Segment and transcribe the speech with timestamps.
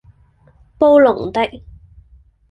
[0.79, 1.63] 布隆迪